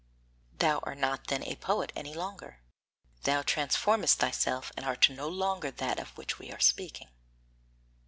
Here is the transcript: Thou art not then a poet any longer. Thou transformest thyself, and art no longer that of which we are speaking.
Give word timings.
Thou 0.57 0.79
art 0.81 0.97
not 0.97 1.27
then 1.27 1.43
a 1.43 1.55
poet 1.57 1.91
any 1.95 2.15
longer. 2.15 2.63
Thou 3.21 3.43
transformest 3.43 4.15
thyself, 4.15 4.71
and 4.75 4.83
art 4.83 5.07
no 5.11 5.29
longer 5.29 5.69
that 5.69 5.99
of 5.99 6.17
which 6.17 6.39
we 6.39 6.51
are 6.51 6.59
speaking. 6.59 7.09